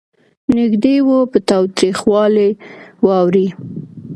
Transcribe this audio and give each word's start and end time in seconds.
نېږدې 0.55 0.95
و 1.05 1.09
په 1.31 1.37
تاوتریخوالي 1.49 2.49
واوړي. 3.05 3.47